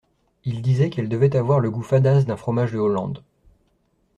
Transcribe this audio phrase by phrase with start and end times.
[0.45, 3.23] il disait qu’elle devait avoir le goût fadasse d’un fromage de Hollande.